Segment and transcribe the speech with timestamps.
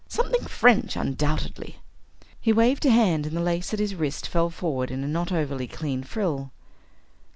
[0.07, 1.77] Something French, undoubtedly."
[2.39, 5.31] He waved a hand and the lace at his wrist fell forward in a not
[5.31, 6.49] overly clean frill.